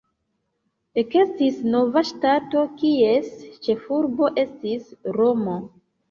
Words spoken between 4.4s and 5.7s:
estis Romo.